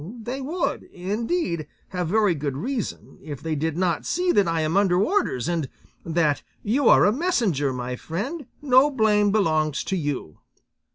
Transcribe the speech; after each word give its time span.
They 0.23 0.41
would, 0.41 0.81
indeed, 0.91 1.67
have 1.89 2.07
very 2.07 2.33
good 2.33 2.57
reason, 2.57 3.19
if 3.21 3.39
they 3.39 3.53
did 3.53 3.77
not 3.77 4.03
see 4.03 4.31
that 4.31 4.47
I 4.47 4.61
am 4.61 4.75
under 4.75 4.99
orders, 4.99 5.47
and 5.47 5.69
that 6.03 6.41
'you 6.63 6.89
are 6.89 7.05
a 7.05 7.11
messenger, 7.13 7.71
my 7.71 7.95
friend, 7.95 8.47
no 8.63 8.89
blame 8.89 9.29
belongs 9.31 9.83
to 9.83 9.95
you. 9.95 10.39